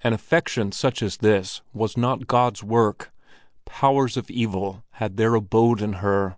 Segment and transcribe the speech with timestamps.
[0.00, 3.12] An affection such as this was not God's work;
[3.64, 6.36] powers of evil had their abode in her.